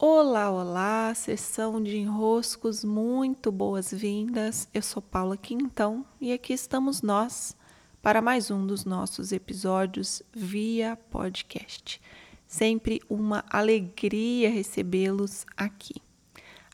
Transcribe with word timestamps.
Olá, 0.00 0.48
olá, 0.48 1.12
sessão 1.12 1.82
de 1.82 1.96
enroscos, 1.98 2.84
muito 2.84 3.50
boas-vindas. 3.50 4.68
Eu 4.72 4.80
sou 4.80 5.02
Paula 5.02 5.36
Quintão 5.36 6.06
e 6.20 6.32
aqui 6.32 6.52
estamos 6.52 7.02
nós 7.02 7.56
para 8.00 8.22
mais 8.22 8.48
um 8.48 8.64
dos 8.64 8.84
nossos 8.84 9.32
episódios 9.32 10.22
via 10.32 10.96
podcast. 11.10 12.00
Sempre 12.46 13.00
uma 13.10 13.44
alegria 13.50 14.48
recebê-los 14.48 15.44
aqui. 15.56 16.00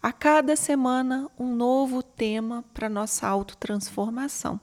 A 0.02 0.12
cada 0.12 0.54
semana, 0.54 1.30
um 1.38 1.56
novo 1.56 2.02
tema 2.02 2.62
para 2.74 2.90
nossa 2.90 3.26
autotransformação. 3.26 4.60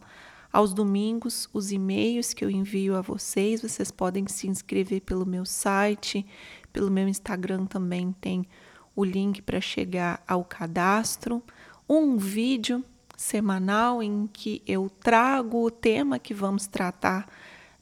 Aos 0.54 0.74
domingos, 0.74 1.50
os 1.54 1.72
e-mails 1.72 2.34
que 2.34 2.44
eu 2.44 2.52
envio 2.52 2.98
a 2.98 3.02
vocês, 3.02 3.62
vocês 3.62 3.90
podem 3.90 4.28
se 4.28 4.48
inscrever 4.48 5.02
pelo 5.02 5.26
meu 5.26 5.46
site 5.46 6.26
pelo 6.72 6.90
meu 6.90 7.08
Instagram 7.08 7.66
também 7.66 8.14
tem 8.20 8.48
o 8.96 9.04
link 9.04 9.42
para 9.42 9.62
chegar 9.62 10.24
ao 10.28 10.44
cadastro. 10.44 11.42
Um 11.88 12.18
vídeo 12.18 12.84
semanal 13.18 14.02
em 14.02 14.28
que 14.32 14.62
eu 14.68 14.90
trago 15.02 15.66
o 15.66 15.72
tema 15.72 16.20
que 16.20 16.34
vamos 16.34 16.68
tratar 16.68 17.28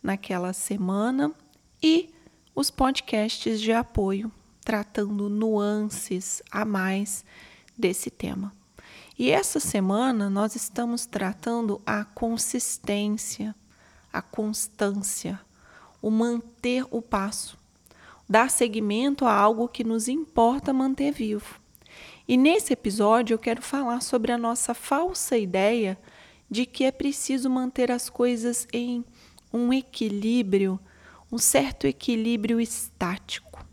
naquela 0.02 0.54
semana 0.54 1.32
e 1.82 2.10
os 2.56 2.70
podcasts 2.70 3.62
de 3.62 3.72
apoio 3.72 4.32
tratando 4.64 5.30
nuances 5.30 6.42
a 6.52 6.66
mais 6.66 7.24
desse 7.78 8.10
tema. 8.10 8.54
E 9.18 9.32
essa 9.32 9.60
semana 9.60 10.30
nós 10.30 10.56
estamos 10.56 11.06
tratando 11.06 11.82
a 11.86 12.06
consistência, 12.06 13.54
a 14.12 14.22
constância, 14.22 15.40
o 16.02 16.10
manter 16.10 16.86
o 16.90 17.02
passo 17.02 17.59
dar 18.30 18.52
seguimento 18.52 19.26
a 19.26 19.34
algo 19.34 19.68
que 19.68 19.84
nos 19.84 20.08
importa 20.08 20.72
manter 20.72 21.12
vivo. 21.12 21.60
E 22.28 22.38
nesse 22.38 22.74
episódio 22.74 23.34
eu 23.34 23.40
quero 23.40 23.60
falar 23.60 24.02
sobre 24.02 24.32
a 24.32 24.38
nossa 24.38 24.76
falsa 24.76 25.36
ideia 25.36 25.98
de 26.48 26.68
que 26.68 26.84
é 26.84 26.92
preciso 26.92 27.50
manter 27.50 27.92
as 27.92 28.08
coisas 28.08 28.68
em 28.72 29.04
um 29.52 29.74
equilíbrio, 29.74 30.80
um 31.32 31.40
certo 31.40 31.88
equilíbrio 31.88 32.62
estático. 32.62 33.66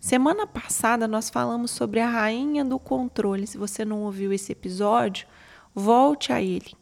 Semana 0.00 0.48
passada 0.48 1.06
nós 1.06 1.30
falamos 1.30 1.70
sobre 1.70 2.00
a 2.00 2.08
rainha 2.08 2.64
do 2.64 2.80
controle. 2.80 3.46
Se 3.46 3.56
você 3.56 3.84
não 3.84 4.02
ouviu 4.02 4.32
esse 4.32 4.50
episódio, 4.50 5.28
volte 5.72 6.32
a 6.32 6.42
ele. 6.42 6.72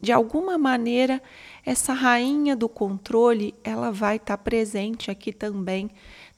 De 0.00 0.12
alguma 0.12 0.56
maneira, 0.56 1.22
essa 1.64 1.92
rainha 1.92 2.56
do 2.56 2.70
controle, 2.70 3.54
ela 3.62 3.92
vai 3.92 4.16
estar 4.16 4.38
presente 4.38 5.10
aqui 5.10 5.30
também 5.30 5.90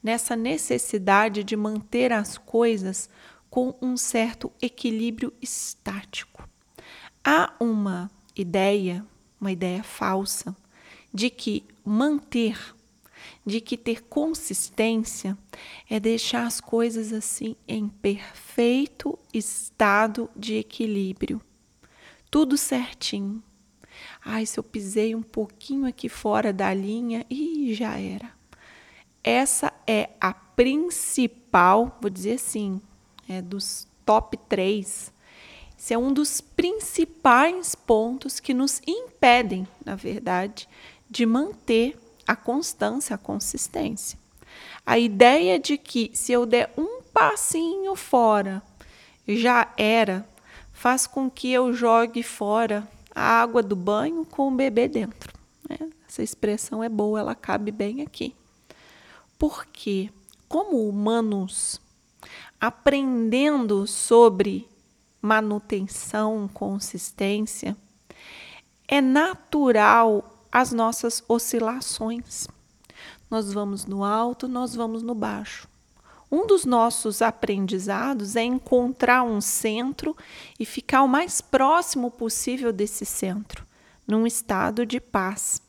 nessa 0.03 0.34
necessidade 0.34 1.45
de 1.45 1.56
manter 1.56 2.12
as 2.12 2.36
coisas 2.36 3.08
com 3.48 3.75
um 3.81 3.97
certo 3.97 4.50
equilíbrio 4.61 5.33
estático. 5.41 6.48
Há 7.25 7.53
uma 7.61 8.11
ideia, 8.34 9.05
uma 9.41 9.53
ideia 9.53 9.83
falsa, 9.83 10.56
de 11.12 11.28
que 11.28 11.64
manter, 11.84 12.75
de 13.44 13.61
que 13.61 13.77
ter 13.77 14.03
consistência 14.05 15.36
é 15.89 16.00
deixar 16.00 16.47
as 16.47 16.61
coisas 16.61 17.12
assim 17.12 17.55
em 17.69 17.89
perfeito 17.89 19.19
estado 19.33 20.31
de 20.34 20.55
equilíbrio. 20.55 21.41
Tudo 22.31 22.56
certinho. 22.56 23.42
Ai, 24.25 24.47
se 24.47 24.59
eu 24.59 24.64
pisei 24.64 25.14
um 25.14 25.22
pouquinho 25.22 25.87
aqui 25.87 26.09
fora 26.09 26.53
da 26.53 26.72
linha, 26.72 27.27
e 27.28 27.75
já 27.75 27.98
era. 27.98 28.42
Essa 29.25 29.73
é 29.87 30.11
a 30.20 30.34
principal, 30.34 31.97
vou 32.01 32.11
dizer 32.11 32.34
assim, 32.34 32.81
é 33.28 33.41
dos 33.41 33.87
top 34.05 34.37
3. 34.48 35.12
Esse 35.78 35.95
é 35.95 35.98
um 35.98 36.12
dos 36.12 36.41
principais 36.41 37.75
pontos 37.75 38.41
que 38.41 38.53
nos 38.53 38.81
impedem, 38.87 39.67
na 39.84 39.95
verdade, 39.95 40.69
de 41.09 41.27
manter 41.27 41.99
a 42.27 42.37
constância, 42.37 43.15
a 43.15 43.19
consistência. 43.19 44.19
A 44.84 44.99
ideia 44.99 45.59
de 45.59 45.78
que 45.78 46.10
se 46.15 46.33
eu 46.33 46.44
der 46.44 46.72
um 46.77 47.03
passinho 47.12 47.94
fora, 47.94 48.62
já 49.27 49.72
era, 49.77 50.27
faz 50.72 51.06
com 51.06 51.31
que 51.31 51.53
eu 51.53 51.72
jogue 51.72 52.22
fora 52.22 52.89
a 53.15 53.41
água 53.41 53.62
do 53.62 53.77
banho 53.77 54.25
com 54.25 54.49
o 54.49 54.56
bebê 54.56 54.89
dentro. 54.89 55.33
Né? 55.69 55.91
Essa 56.09 56.22
expressão 56.22 56.83
é 56.83 56.89
boa, 56.89 57.21
ela 57.21 57.34
cabe 57.34 57.71
bem 57.71 58.03
aqui. 58.03 58.34
Porque, 59.42 60.08
como 60.48 60.88
humanos, 60.88 61.80
aprendendo 62.60 63.88
sobre 63.88 64.69
manutenção, 65.20 66.48
consistência, 66.54 67.76
é 68.86 69.00
natural 69.00 70.47
as 70.53 70.70
nossas 70.70 71.25
oscilações. 71.26 72.47
Nós 73.28 73.53
vamos 73.53 73.84
no 73.84 74.04
alto, 74.04 74.47
nós 74.47 74.76
vamos 74.76 75.03
no 75.03 75.12
baixo. 75.12 75.66
Um 76.30 76.47
dos 76.47 76.64
nossos 76.64 77.20
aprendizados 77.20 78.36
é 78.36 78.44
encontrar 78.44 79.24
um 79.24 79.41
centro 79.41 80.16
e 80.56 80.64
ficar 80.64 81.03
o 81.03 81.09
mais 81.09 81.41
próximo 81.41 82.12
possível 82.12 82.72
desse 82.72 83.04
centro, 83.04 83.66
num 84.06 84.24
estado 84.24 84.86
de 84.86 85.00
paz. 85.00 85.60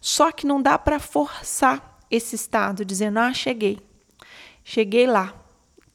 Só 0.00 0.32
que 0.32 0.46
não 0.46 0.62
dá 0.62 0.78
para 0.78 0.98
forçar 0.98 1.93
esse 2.14 2.36
estado, 2.36 2.84
dizendo: 2.84 3.18
Ah, 3.18 3.32
cheguei, 3.32 3.78
cheguei 4.62 5.06
lá, 5.06 5.34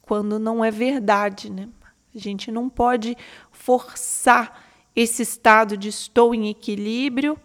quando 0.02 0.38
não 0.38 0.64
é 0.64 0.70
verdade, 0.70 1.50
né? 1.50 1.68
A 2.14 2.18
gente 2.18 2.50
não 2.50 2.68
pode 2.68 3.16
forçar 3.52 4.68
esse 4.94 5.22
estado 5.22 5.76
de 5.76 5.88
estou 5.88 6.34
em 6.34 6.48
equilíbrio 6.48 7.38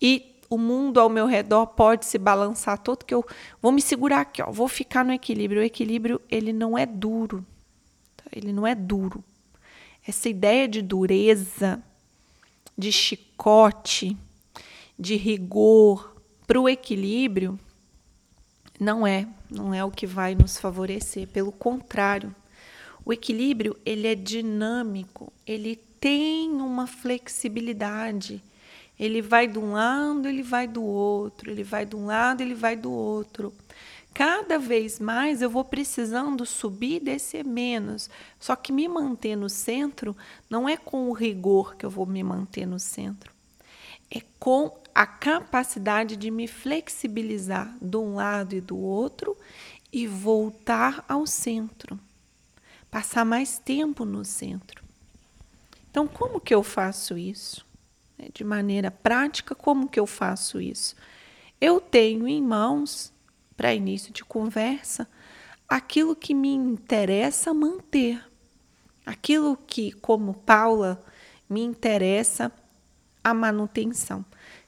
e 0.00 0.40
o 0.48 0.56
mundo 0.56 0.98
ao 0.98 1.08
meu 1.08 1.26
redor 1.26 1.66
pode 1.66 2.06
se 2.06 2.16
balançar 2.18 2.78
todo 2.78 3.04
que 3.04 3.12
eu 3.12 3.24
vou 3.60 3.72
me 3.72 3.82
segurar 3.82 4.20
aqui, 4.20 4.40
ó, 4.42 4.50
vou 4.50 4.68
ficar 4.68 5.04
no 5.04 5.12
equilíbrio. 5.12 5.60
O 5.60 5.64
equilíbrio 5.64 6.20
ele 6.30 6.52
não 6.52 6.78
é 6.78 6.86
duro, 6.86 7.44
tá? 8.16 8.24
ele 8.32 8.52
não 8.52 8.66
é 8.66 8.74
duro. 8.74 9.22
Essa 10.06 10.28
ideia 10.28 10.66
de 10.68 10.80
dureza, 10.80 11.82
de 12.78 12.90
chicote, 12.92 14.16
de 14.98 15.16
rigor 15.16 16.16
para 16.46 16.60
o 16.60 16.68
equilíbrio 16.68 17.58
não 18.78 19.06
é, 19.06 19.26
não 19.50 19.72
é 19.72 19.84
o 19.84 19.90
que 19.90 20.06
vai 20.06 20.34
nos 20.34 20.58
favorecer, 20.58 21.28
pelo 21.28 21.52
contrário. 21.52 22.34
O 23.04 23.12
equilíbrio, 23.12 23.76
ele 23.84 24.06
é 24.06 24.14
dinâmico, 24.14 25.32
ele 25.46 25.76
tem 26.00 26.50
uma 26.50 26.86
flexibilidade. 26.86 28.42
Ele 28.98 29.20
vai 29.20 29.46
de 29.46 29.58
um 29.58 29.72
lado, 29.72 30.26
ele 30.26 30.42
vai 30.42 30.66
do 30.66 30.82
outro, 30.82 31.50
ele 31.50 31.62
vai 31.62 31.84
de 31.84 31.94
um 31.94 32.06
lado, 32.06 32.40
ele 32.40 32.54
vai 32.54 32.76
do 32.76 32.90
outro. 32.90 33.52
Cada 34.14 34.58
vez 34.58 34.98
mais 34.98 35.42
eu 35.42 35.50
vou 35.50 35.62
precisando 35.62 36.46
subir 36.46 36.96
e 36.96 37.04
descer 37.04 37.44
menos. 37.44 38.08
Só 38.40 38.56
que 38.56 38.72
me 38.72 38.88
manter 38.88 39.36
no 39.36 39.50
centro 39.50 40.16
não 40.48 40.66
é 40.66 40.76
com 40.76 41.10
o 41.10 41.12
rigor 41.12 41.76
que 41.76 41.84
eu 41.84 41.90
vou 41.90 42.06
me 42.06 42.22
manter 42.22 42.66
no 42.66 42.78
centro. 42.78 43.30
É 44.10 44.22
com 44.38 44.74
a 44.96 45.04
capacidade 45.04 46.16
de 46.16 46.30
me 46.30 46.48
flexibilizar 46.48 47.76
de 47.82 47.98
um 47.98 48.14
lado 48.14 48.54
e 48.54 48.62
do 48.62 48.78
outro 48.78 49.36
e 49.92 50.06
voltar 50.06 51.04
ao 51.06 51.26
centro. 51.26 52.00
Passar 52.90 53.22
mais 53.22 53.58
tempo 53.58 54.06
no 54.06 54.24
centro. 54.24 54.82
Então, 55.90 56.08
como 56.08 56.40
que 56.40 56.54
eu 56.54 56.62
faço 56.62 57.18
isso? 57.18 57.62
É, 58.18 58.30
de 58.32 58.42
maneira 58.42 58.90
prática, 58.90 59.54
como 59.54 59.86
que 59.86 60.00
eu 60.00 60.06
faço 60.06 60.58
isso? 60.62 60.96
Eu 61.60 61.78
tenho 61.78 62.26
em 62.26 62.40
mãos, 62.40 63.12
para 63.54 63.74
início 63.74 64.14
de 64.14 64.24
conversa, 64.24 65.06
aquilo 65.68 66.16
que 66.16 66.32
me 66.32 66.54
interessa 66.54 67.52
manter, 67.52 68.26
aquilo 69.04 69.58
que, 69.58 69.92
como 69.92 70.32
Paula, 70.32 71.04
me 71.50 71.60
interessa 71.60 72.50
a 73.22 73.34
manutenção. 73.34 74.24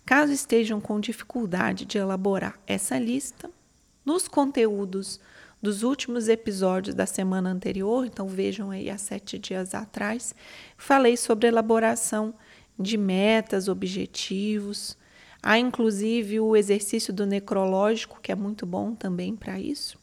Caso 0.08 0.32
estejam 0.32 0.80
com 0.80 0.98
dificuldade 0.98 1.84
de 1.84 1.98
elaborar 1.98 2.58
essa 2.66 2.98
lista, 2.98 3.50
nos 4.06 4.26
conteúdos 4.26 5.20
dos 5.60 5.82
últimos 5.82 6.28
episódios 6.28 6.94
da 6.94 7.04
semana 7.04 7.50
anterior, 7.50 8.06
então 8.06 8.26
vejam 8.26 8.70
aí 8.70 8.88
há 8.88 8.96
sete 8.96 9.38
dias 9.38 9.74
atrás, 9.74 10.34
falei 10.78 11.14
sobre 11.14 11.48
elaboração 11.48 12.32
de 12.78 12.96
metas, 12.96 13.68
objetivos. 13.68 14.96
Há 15.42 15.58
inclusive 15.58 16.40
o 16.40 16.56
exercício 16.56 17.12
do 17.12 17.26
necrológico, 17.26 18.18
que 18.18 18.32
é 18.32 18.34
muito 18.34 18.64
bom 18.64 18.94
também 18.94 19.36
para 19.36 19.60
isso. 19.60 19.98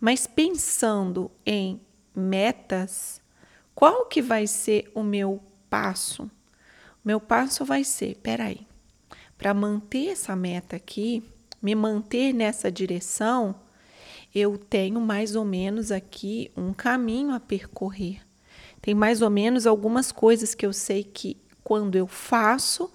Mas 0.00 0.26
pensando 0.26 1.30
em 1.44 1.78
metas, 2.16 3.20
qual 3.74 4.06
que 4.06 4.22
vai 4.22 4.46
ser 4.46 4.90
o 4.94 5.02
meu 5.02 5.42
passo? 5.68 6.22
O 6.22 6.30
meu 7.04 7.20
passo 7.20 7.66
vai 7.66 7.84
ser, 7.84 8.16
peraí, 8.22 8.66
para 9.40 9.54
manter 9.54 10.08
essa 10.08 10.36
meta 10.36 10.76
aqui, 10.76 11.24
me 11.62 11.74
manter 11.74 12.34
nessa 12.34 12.70
direção, 12.70 13.54
eu 14.34 14.58
tenho 14.58 15.00
mais 15.00 15.34
ou 15.34 15.46
menos 15.46 15.90
aqui 15.90 16.50
um 16.54 16.74
caminho 16.74 17.32
a 17.32 17.40
percorrer. 17.40 18.20
Tem 18.82 18.94
mais 18.94 19.22
ou 19.22 19.30
menos 19.30 19.66
algumas 19.66 20.12
coisas 20.12 20.54
que 20.54 20.66
eu 20.66 20.74
sei 20.74 21.02
que 21.02 21.38
quando 21.64 21.96
eu 21.96 22.06
faço, 22.06 22.90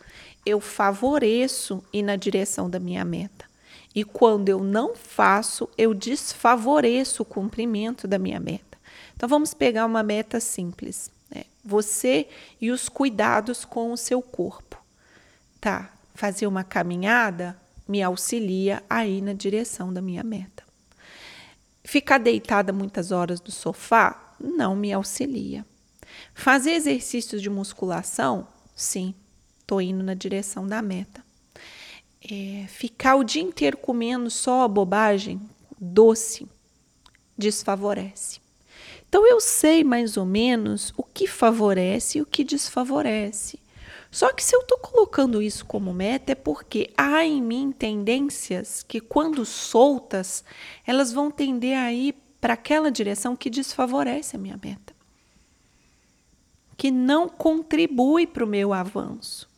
eu 0.46 0.62
favoreço 0.62 1.84
ir 1.92 2.04
na 2.04 2.16
direção 2.16 2.70
da 2.70 2.80
minha 2.80 3.04
meta. 3.04 3.46
E 3.94 4.04
quando 4.04 4.48
eu 4.48 4.64
não 4.64 4.96
faço, 4.96 5.68
eu 5.76 5.96
desfavoreço 5.96 7.24
o 7.24 7.26
cumprimento 7.26 8.08
da 8.08 8.20
minha 8.20 8.40
meta. 8.40 8.78
Então 9.16 9.28
vamos 9.28 9.56
pegar 9.56 9.88
uma 9.88 10.04
meta 10.04 10.40
simples. 10.40 11.10
Né? 11.34 11.46
Você 11.64 12.28
e 12.62 12.70
os 12.70 12.88
cuidados 12.88 13.66
com 13.66 13.92
o 13.92 13.98
seu 13.98 14.22
corpo. 14.22 14.78
Tá? 15.60 15.95
Fazer 16.16 16.48
uma 16.48 16.64
caminhada 16.64 17.60
me 17.88 18.02
auxilia 18.02 18.82
a 18.90 19.06
ir 19.06 19.22
na 19.22 19.34
direção 19.34 19.94
da 19.94 20.02
minha 20.02 20.24
meta. 20.24 20.64
Ficar 21.84 22.18
deitada 22.18 22.74
muitas 22.74 23.12
horas 23.12 23.40
no 23.40 23.52
sofá 23.52 24.36
não 24.40 24.76
me 24.76 24.92
auxilia. 24.92 25.66
Fazer 26.34 26.72
exercícios 26.72 27.42
de 27.42 27.50
musculação, 27.50 28.48
sim, 28.76 29.14
estou 29.60 29.82
indo 29.82 30.04
na 30.04 30.14
direção 30.14 30.66
da 30.66 30.82
meta. 30.82 31.24
É, 32.24 32.66
ficar 32.68 33.16
o 33.16 33.24
dia 33.24 33.44
inteiro 33.44 33.78
comendo 33.78 34.32
só 34.32 34.68
bobagem, 34.68 35.40
doce, 35.80 36.48
desfavorece. 37.38 38.40
Então 39.08 39.28
eu 39.28 39.40
sei 39.40 39.84
mais 39.84 40.18
ou 40.18 40.26
menos 40.26 40.94
o 40.98 41.04
que 41.04 41.28
favorece 41.28 42.18
e 42.18 42.22
o 42.22 42.26
que 42.26 42.44
desfavorece. 42.44 43.60
Só 44.12 44.32
que 44.32 44.44
se 44.44 44.56
eu 44.56 44.62
estou 44.62 44.78
colocando 44.78 45.42
isso 45.42 45.66
como 45.66 45.94
meta 45.94 46.32
é 46.32 46.36
porque 46.36 46.92
há 46.98 47.24
em 47.24 47.42
mim 47.42 47.72
tendências 47.72 48.82
que, 48.82 49.00
quando 49.00 49.46
soltas, 49.46 50.44
elas 50.86 51.12
vão 51.12 51.30
tender 51.30 51.78
a 51.78 51.92
ir 51.92 52.16
para 52.40 52.54
aquela 52.54 52.92
direção 52.92 53.36
que 53.36 53.50
desfavorece 53.50 54.36
a 54.36 54.40
minha 54.40 54.60
meta, 54.64 54.94
que 56.78 56.92
não 56.92 57.28
contribui 57.28 58.28
para 58.28 58.46
o 58.46 58.48
meu 58.48 58.72
avanço. 58.72 59.50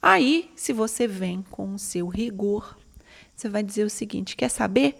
Aí, 0.00 0.50
se 0.56 0.72
você 0.72 1.06
vem 1.06 1.42
com 1.42 1.74
o 1.74 1.78
seu 1.78 2.08
rigor, 2.08 2.78
você 3.34 3.48
vai 3.48 3.62
dizer 3.62 3.84
o 3.84 3.90
seguinte: 3.90 4.36
quer 4.36 4.48
saber? 4.48 4.96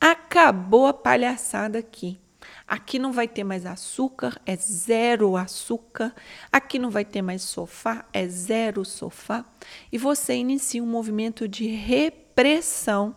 Acabou 0.00 0.86
a 0.86 0.94
palhaçada 0.94 1.78
aqui. 1.78 2.18
Aqui 2.66 2.98
não 2.98 3.12
vai 3.12 3.26
ter 3.26 3.44
mais 3.44 3.66
açúcar, 3.66 4.40
é 4.46 4.56
zero 4.56 5.36
açúcar. 5.36 6.14
Aqui 6.52 6.78
não 6.78 6.90
vai 6.90 7.04
ter 7.04 7.22
mais 7.22 7.42
sofá, 7.42 8.04
é 8.12 8.26
zero 8.28 8.84
sofá. 8.84 9.44
E 9.90 9.98
você 9.98 10.34
inicia 10.34 10.82
um 10.82 10.86
movimento 10.86 11.48
de 11.48 11.66
repressão 11.66 13.14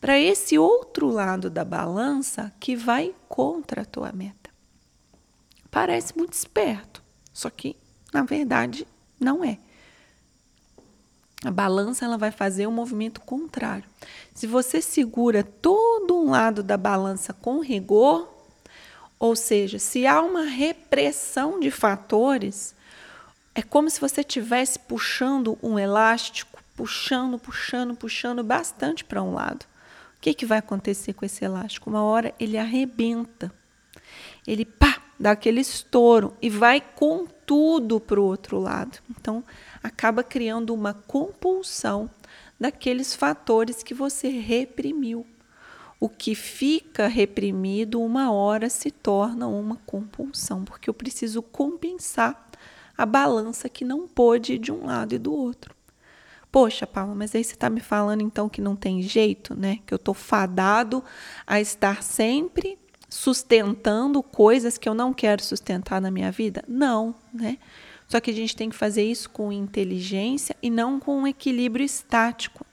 para 0.00 0.18
esse 0.18 0.58
outro 0.58 1.08
lado 1.08 1.48
da 1.48 1.64
balança 1.64 2.52
que 2.60 2.76
vai 2.76 3.14
contra 3.28 3.82
a 3.82 3.86
tua 3.86 4.12
meta. 4.12 4.50
Parece 5.70 6.16
muito 6.16 6.34
esperto, 6.34 7.02
só 7.32 7.50
que 7.50 7.76
na 8.12 8.22
verdade 8.22 8.86
não 9.18 9.42
é. 9.42 9.58
A 11.44 11.50
balança 11.50 12.04
ela 12.06 12.16
vai 12.16 12.30
fazer 12.30 12.66
um 12.66 12.72
movimento 12.72 13.20
contrário. 13.20 13.84
Se 14.32 14.46
você 14.46 14.80
segura 14.80 15.42
todo 15.42 16.16
um 16.16 16.30
lado 16.30 16.62
da 16.62 16.76
balança 16.76 17.34
com 17.34 17.60
rigor, 17.60 18.33
ou 19.18 19.36
seja, 19.36 19.78
se 19.78 20.06
há 20.06 20.20
uma 20.20 20.44
repressão 20.44 21.60
de 21.60 21.70
fatores, 21.70 22.74
é 23.54 23.62
como 23.62 23.88
se 23.88 24.00
você 24.00 24.20
estivesse 24.20 24.78
puxando 24.78 25.58
um 25.62 25.78
elástico, 25.78 26.62
puxando, 26.76 27.38
puxando, 27.38 27.94
puxando 27.94 28.42
bastante 28.42 29.04
para 29.04 29.22
um 29.22 29.32
lado. 29.32 29.64
O 30.16 30.20
que, 30.20 30.34
que 30.34 30.46
vai 30.46 30.58
acontecer 30.58 31.12
com 31.12 31.24
esse 31.24 31.44
elástico? 31.44 31.88
Uma 31.88 32.02
hora 32.02 32.34
ele 32.40 32.58
arrebenta, 32.58 33.52
ele 34.46 34.64
pá, 34.64 35.00
dá 35.18 35.32
aquele 35.32 35.60
estouro 35.60 36.36
e 36.42 36.50
vai 36.50 36.80
com 36.80 37.26
tudo 37.46 38.00
para 38.00 38.20
o 38.20 38.24
outro 38.24 38.58
lado. 38.58 38.98
Então, 39.10 39.44
acaba 39.82 40.24
criando 40.24 40.74
uma 40.74 40.94
compulsão 40.94 42.10
daqueles 42.58 43.14
fatores 43.14 43.82
que 43.82 43.94
você 43.94 44.28
reprimiu 44.28 45.26
o 46.04 46.08
que 46.10 46.34
fica 46.34 47.06
reprimido, 47.06 47.98
uma 47.98 48.30
hora 48.30 48.68
se 48.68 48.90
torna 48.90 49.48
uma 49.48 49.76
compulsão, 49.86 50.62
porque 50.62 50.90
eu 50.90 50.92
preciso 50.92 51.40
compensar 51.40 52.50
a 52.94 53.06
balança 53.06 53.70
que 53.70 53.86
não 53.86 54.06
pôde 54.06 54.52
ir 54.52 54.58
de 54.58 54.70
um 54.70 54.84
lado 54.84 55.14
e 55.14 55.18
do 55.18 55.32
outro. 55.32 55.74
Poxa, 56.52 56.86
Paula, 56.86 57.14
mas 57.14 57.34
aí 57.34 57.42
você 57.42 57.54
está 57.54 57.70
me 57.70 57.80
falando 57.80 58.20
então 58.20 58.50
que 58.50 58.60
não 58.60 58.76
tem 58.76 59.00
jeito, 59.00 59.58
né? 59.58 59.78
Que 59.86 59.94
eu 59.94 59.96
estou 59.96 60.12
fadado 60.12 61.02
a 61.46 61.58
estar 61.58 62.02
sempre 62.02 62.78
sustentando 63.08 64.22
coisas 64.22 64.76
que 64.76 64.86
eu 64.86 64.92
não 64.92 65.14
quero 65.14 65.42
sustentar 65.42 66.02
na 66.02 66.10
minha 66.10 66.30
vida? 66.30 66.62
Não, 66.68 67.14
né? 67.32 67.56
Só 68.06 68.20
que 68.20 68.30
a 68.30 68.34
gente 68.34 68.54
tem 68.54 68.68
que 68.68 68.76
fazer 68.76 69.04
isso 69.04 69.30
com 69.30 69.50
inteligência 69.50 70.54
e 70.62 70.68
não 70.68 71.00
com 71.00 71.20
um 71.20 71.26
equilíbrio 71.26 71.82
estático, 71.82 72.66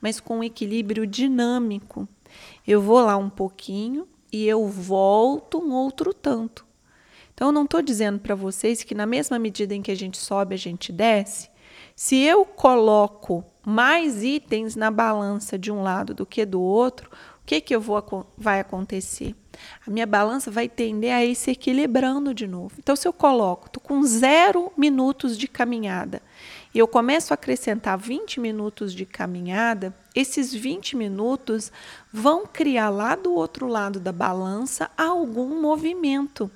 mas 0.00 0.20
com 0.20 0.38
um 0.38 0.42
equilíbrio 0.42 1.06
dinâmico. 1.06 2.08
Eu 2.66 2.80
vou 2.80 3.00
lá 3.00 3.16
um 3.16 3.30
pouquinho 3.30 4.06
e 4.32 4.46
eu 4.46 4.66
volto 4.66 5.58
um 5.58 5.72
outro 5.72 6.12
tanto. 6.12 6.66
Então, 7.32 7.48
eu 7.48 7.52
não 7.52 7.64
estou 7.64 7.80
dizendo 7.80 8.18
para 8.18 8.34
vocês 8.34 8.82
que, 8.82 8.94
na 8.94 9.06
mesma 9.06 9.38
medida 9.38 9.74
em 9.74 9.80
que 9.80 9.90
a 9.92 9.96
gente 9.96 10.18
sobe, 10.18 10.54
a 10.54 10.58
gente 10.58 10.92
desce. 10.92 11.48
Se 11.94 12.16
eu 12.16 12.44
coloco 12.44 13.44
mais 13.64 14.22
itens 14.22 14.74
na 14.74 14.90
balança 14.90 15.58
de 15.58 15.70
um 15.70 15.82
lado 15.82 16.14
do 16.14 16.26
que 16.26 16.44
do 16.44 16.60
outro, 16.60 17.10
que, 17.48 17.62
que 17.62 17.74
eu 17.74 17.80
vou, 17.80 18.26
vai 18.36 18.60
acontecer? 18.60 19.34
A 19.86 19.90
minha 19.90 20.06
balança 20.06 20.50
vai 20.50 20.68
tender 20.68 21.14
a 21.14 21.24
ir 21.24 21.34
se 21.34 21.50
equilibrando 21.50 22.34
de 22.34 22.46
novo. 22.46 22.74
Então, 22.78 22.94
se 22.94 23.08
eu 23.08 23.12
coloco, 23.12 23.68
estou 23.68 23.82
com 23.82 24.02
zero 24.02 24.70
minutos 24.76 25.36
de 25.38 25.48
caminhada 25.48 26.20
e 26.74 26.78
eu 26.78 26.86
começo 26.86 27.32
a 27.32 27.36
acrescentar 27.36 27.96
20 27.96 28.38
minutos 28.38 28.92
de 28.92 29.06
caminhada, 29.06 29.96
esses 30.14 30.52
20 30.52 30.94
minutos 30.94 31.72
vão 32.12 32.46
criar 32.46 32.90
lá 32.90 33.16
do 33.16 33.32
outro 33.32 33.66
lado 33.66 33.98
da 33.98 34.12
balança 34.12 34.90
algum 34.94 35.58
movimento 35.58 36.50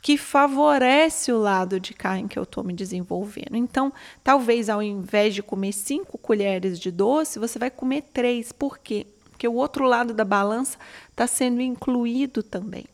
que 0.00 0.16
favorece 0.16 1.32
o 1.32 1.38
lado 1.38 1.80
de 1.80 1.92
cá 1.92 2.16
em 2.16 2.28
que 2.28 2.38
eu 2.38 2.44
estou 2.44 2.62
me 2.62 2.72
desenvolvendo. 2.72 3.56
Então, 3.56 3.92
talvez 4.22 4.68
ao 4.68 4.80
invés 4.80 5.34
de 5.34 5.42
comer 5.42 5.72
cinco 5.72 6.16
colheres 6.16 6.78
de 6.78 6.92
doce, 6.92 7.40
você 7.40 7.58
vai 7.58 7.68
comer 7.68 8.02
três. 8.12 8.52
Por 8.52 8.78
quê? 8.78 9.06
Porque 9.40 9.48
o 9.48 9.54
outro 9.54 9.86
lado 9.86 10.12
da 10.12 10.22
balança 10.22 10.76
está 11.08 11.26
sendo 11.26 11.62
incluído 11.62 12.42
também. 12.42 12.84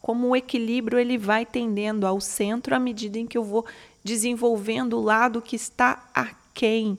Como 0.00 0.26
o 0.26 0.34
equilíbrio 0.34 0.98
ele 0.98 1.16
vai 1.16 1.46
tendendo 1.46 2.08
ao 2.08 2.20
centro 2.20 2.74
à 2.74 2.80
medida 2.80 3.20
em 3.20 3.26
que 3.28 3.38
eu 3.38 3.44
vou 3.44 3.64
desenvolvendo 4.02 4.98
o 4.98 5.00
lado 5.00 5.40
que 5.40 5.54
está 5.54 6.04
aquém, 6.12 6.98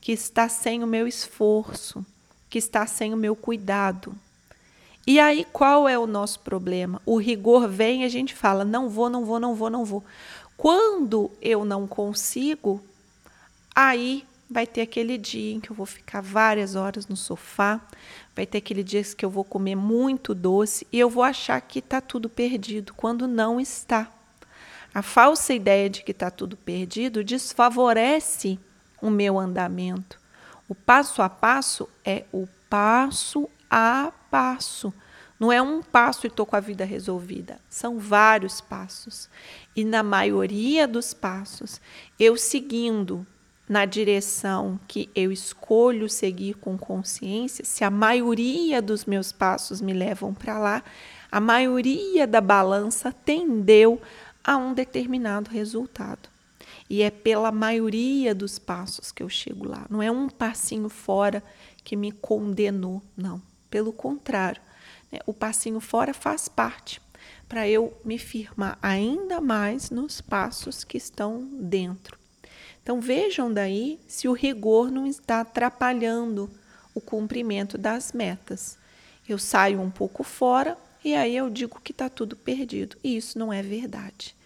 que 0.00 0.10
está 0.10 0.48
sem 0.48 0.82
o 0.82 0.86
meu 0.86 1.06
esforço, 1.06 2.04
que 2.50 2.58
está 2.58 2.88
sem 2.88 3.14
o 3.14 3.16
meu 3.16 3.36
cuidado. 3.36 4.12
E 5.06 5.20
aí 5.20 5.46
qual 5.52 5.88
é 5.88 5.96
o 5.96 6.04
nosso 6.04 6.40
problema? 6.40 7.00
O 7.06 7.18
rigor 7.18 7.68
vem 7.68 8.02
e 8.02 8.04
a 8.04 8.08
gente 8.08 8.34
fala: 8.34 8.64
não 8.64 8.88
vou, 8.88 9.08
não 9.08 9.24
vou, 9.24 9.38
não 9.38 9.54
vou, 9.54 9.70
não 9.70 9.84
vou. 9.84 10.02
Quando 10.56 11.30
eu 11.40 11.64
não 11.64 11.86
consigo, 11.86 12.82
aí 13.72 14.26
vai 14.48 14.66
ter 14.66 14.82
aquele 14.82 15.16
dia 15.18 15.54
em 15.54 15.60
que 15.60 15.70
eu 15.70 15.76
vou 15.76 15.86
ficar 15.86 16.20
várias 16.20 16.74
horas 16.74 17.06
no 17.06 17.16
sofá, 17.16 17.80
vai 18.34 18.46
ter 18.46 18.58
aquele 18.58 18.82
dia 18.82 19.02
que 19.02 19.24
eu 19.24 19.30
vou 19.30 19.44
comer 19.44 19.74
muito 19.74 20.34
doce 20.34 20.86
e 20.92 20.98
eu 20.98 21.08
vou 21.08 21.22
achar 21.22 21.60
que 21.60 21.78
está 21.78 22.00
tudo 22.00 22.28
perdido, 22.28 22.94
quando 22.94 23.26
não 23.26 23.60
está. 23.60 24.10
A 24.94 25.02
falsa 25.02 25.52
ideia 25.52 25.90
de 25.90 26.02
que 26.02 26.12
está 26.12 26.30
tudo 26.30 26.56
perdido 26.56 27.24
desfavorece 27.24 28.58
o 29.02 29.10
meu 29.10 29.38
andamento. 29.38 30.20
O 30.68 30.74
passo 30.74 31.20
a 31.20 31.28
passo 31.28 31.88
é 32.04 32.24
o 32.32 32.46
passo 32.70 33.50
a 33.68 34.12
passo. 34.30 34.94
Não 35.38 35.50
é 35.50 35.60
um 35.60 35.82
passo 35.82 36.26
e 36.26 36.28
estou 36.28 36.46
com 36.46 36.54
a 36.54 36.60
vida 36.60 36.84
resolvida. 36.84 37.60
São 37.68 37.98
vários 37.98 38.60
passos. 38.60 39.28
E 39.74 39.84
na 39.84 40.02
maioria 40.02 40.86
dos 40.86 41.12
passos, 41.12 41.80
eu 42.18 42.36
seguindo 42.36 43.26
na 43.68 43.84
direção 43.84 44.78
que 44.86 45.08
eu 45.14 45.32
escolho 45.32 46.08
seguir 46.08 46.54
com 46.54 46.76
consciência, 46.76 47.64
se 47.64 47.82
a 47.82 47.90
maioria 47.90 48.82
dos 48.82 49.04
meus 49.04 49.32
passos 49.32 49.80
me 49.80 49.92
levam 49.92 50.34
para 50.34 50.58
lá, 50.58 50.84
a 51.32 51.40
maioria 51.40 52.26
da 52.26 52.40
balança 52.40 53.10
tendeu 53.10 54.00
a 54.42 54.56
um 54.56 54.74
determinado 54.74 55.50
resultado. 55.50 56.28
E 56.88 57.02
é 57.02 57.10
pela 57.10 57.50
maioria 57.50 58.34
dos 58.34 58.58
passos 58.58 59.10
que 59.10 59.22
eu 59.22 59.28
chego 59.28 59.66
lá. 59.66 59.86
Não 59.88 60.02
é 60.02 60.10
um 60.10 60.28
passinho 60.28 60.90
fora 60.90 61.42
que 61.82 61.96
me 61.96 62.12
condenou, 62.12 63.02
não. 63.16 63.40
Pelo 63.70 63.92
contrário, 63.92 64.60
né? 65.10 65.18
o 65.26 65.32
passinho 65.32 65.80
fora 65.80 66.12
faz 66.12 66.46
parte 66.46 67.00
para 67.48 67.66
eu 67.68 67.96
me 68.04 68.18
firmar 68.18 68.78
ainda 68.82 69.40
mais 69.40 69.90
nos 69.90 70.20
passos 70.20 70.84
que 70.84 70.98
estão 70.98 71.48
dentro. 71.52 72.23
Então 72.84 73.00
vejam 73.00 73.50
daí 73.50 73.98
se 74.06 74.28
o 74.28 74.34
rigor 74.34 74.90
não 74.90 75.06
está 75.06 75.40
atrapalhando 75.40 76.50
o 76.94 77.00
cumprimento 77.00 77.78
das 77.78 78.12
metas. 78.12 78.76
eu 79.26 79.38
saio 79.38 79.80
um 79.80 79.90
pouco 79.90 80.22
fora 80.22 80.76
e 81.02 81.14
aí 81.14 81.34
eu 81.34 81.48
digo 81.48 81.80
que 81.82 81.92
está 81.92 82.10
tudo 82.10 82.36
perdido. 82.36 82.96
E 83.02 83.16
isso 83.16 83.38
não 83.38 83.50
é 83.50 83.62
verdade. 83.62 84.36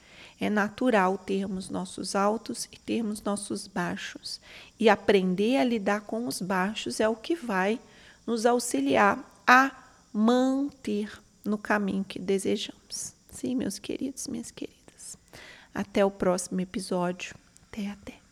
É 0.41 0.49
natural 0.49 1.19
termos 1.19 1.69
nossos 1.69 2.15
altos 2.15 2.69
e 2.71 2.79
termos 2.79 3.21
nossos 3.23 3.67
baixos. 3.67 4.41
E 4.79 4.89
aprender 4.89 5.57
a 5.57 5.65
lidar 5.65 6.03
com 6.03 6.29
os 6.29 6.41
baixos 6.41 7.01
é 7.01 7.09
o 7.09 7.17
que 7.17 7.35
vai 7.35 7.81
nos 8.25 8.47
auxiliar 8.47 9.19
a 9.45 9.73
manter 10.13 11.11
no 11.45 11.59
caminho 11.59 12.05
que 12.05 12.21
desejamos. 12.21 13.15
Sim, 13.33 13.57
meus 13.57 13.81
queridos, 13.81 14.29
minhas 14.29 14.53
queridas. 14.53 15.19
Até 15.75 16.05
o 16.05 16.11
próximo 16.11 16.61
episódio. 16.61 17.35
Até, 17.69 17.89
até. 17.89 18.28